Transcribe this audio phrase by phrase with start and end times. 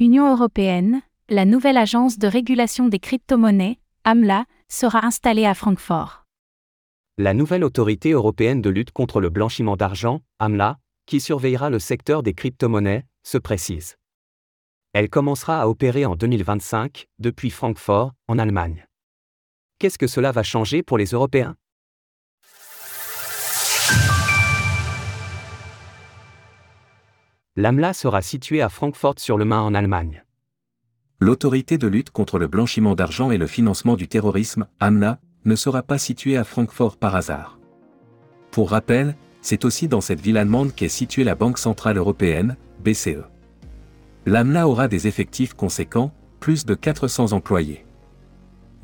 [0.00, 6.24] Union européenne, la nouvelle agence de régulation des crypto-monnaies, AMLA, sera installée à Francfort.
[7.18, 12.22] La nouvelle autorité européenne de lutte contre le blanchiment d'argent, AMLA, qui surveillera le secteur
[12.22, 13.96] des crypto-monnaies, se précise.
[14.94, 18.86] Elle commencera à opérer en 2025, depuis Francfort, en Allemagne.
[19.78, 21.56] Qu'est-ce que cela va changer pour les Européens?
[27.56, 30.22] L'AMLA sera située à Francfort-sur-le-Main en Allemagne.
[31.18, 35.82] L'autorité de lutte contre le blanchiment d'argent et le financement du terrorisme, AMLA, ne sera
[35.82, 37.58] pas située à Francfort par hasard.
[38.52, 43.24] Pour rappel, c'est aussi dans cette ville allemande qu'est située la Banque Centrale Européenne, BCE.
[44.26, 47.84] L'AMLA aura des effectifs conséquents, plus de 400 employés.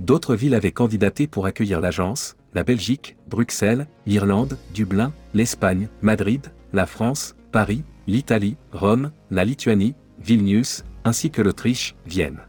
[0.01, 6.87] D'autres villes avaient candidaté pour accueillir l'agence, la Belgique, Bruxelles, l'Irlande, Dublin, l'Espagne, Madrid, la
[6.87, 12.41] France, Paris, l'Italie, Rome, la Lituanie, Vilnius, ainsi que l'Autriche, Vienne.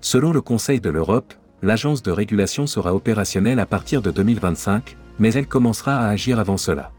[0.00, 5.32] Selon le Conseil de l'Europe, l'agence de régulation sera opérationnelle à partir de 2025, mais
[5.32, 6.92] elle commencera à agir avant cela.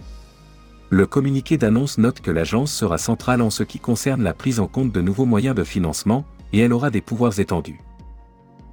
[0.89, 4.67] Le communiqué d'annonce note que l'agence sera centrale en ce qui concerne la prise en
[4.67, 7.81] compte de nouveaux moyens de financement, et elle aura des pouvoirs étendus.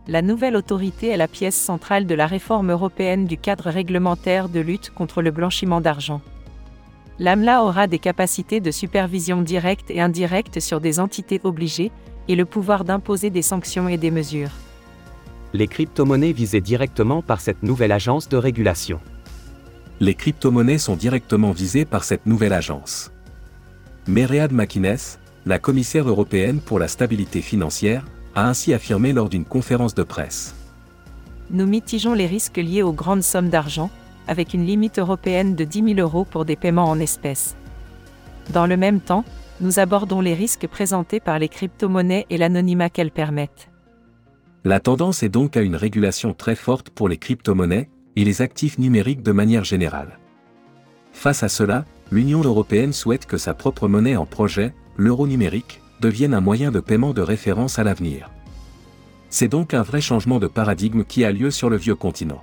[0.07, 4.61] La nouvelle autorité est la pièce centrale de la réforme européenne du cadre réglementaire de
[4.61, 6.21] lutte contre le blanchiment d'argent.
[7.19, 11.93] L'AMLA aura des capacités de supervision directe et indirecte sur des entités obligées,
[12.27, 14.51] et le pouvoir d'imposer des sanctions et des mesures.
[15.53, 18.99] Les crypto-monnaies visées directement par cette nouvelle agence de régulation.
[20.01, 23.13] Les crypto-monnaies sont directement visées par cette nouvelle agence.
[24.09, 29.95] Meread McInnes, la commissaire européenne pour la stabilité financière, a ainsi affirmé lors d'une conférence
[29.95, 30.55] de presse.
[31.51, 33.91] Nous mitigeons les risques liés aux grandes sommes d'argent,
[34.29, 37.57] avec une limite européenne de 10 000 euros pour des paiements en espèces.
[38.53, 39.25] Dans le même temps,
[39.61, 43.69] nous abordons les risques présentés par les crypto-monnaies et l'anonymat qu'elles permettent.
[44.65, 48.79] La tendance est donc à une régulation très forte pour les crypto-monnaies et les actifs
[48.79, 50.19] numériques de manière générale.
[51.13, 56.35] Face à cela, l'Union européenne souhaite que sa propre monnaie en projet, l'euro numérique, devienne
[56.35, 58.31] un moyen de paiement de référence à l'avenir.
[59.31, 62.43] C'est donc un vrai changement de paradigme qui a lieu sur le vieux continent.